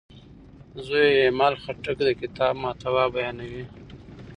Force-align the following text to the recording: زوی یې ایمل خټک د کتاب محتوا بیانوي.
زوی 0.85 1.05
یې 1.15 1.21
ایمل 1.27 1.53
خټک 1.63 1.97
د 2.07 2.09
کتاب 2.21 2.53
محتوا 2.63 3.03
بیانوي. 3.13 3.65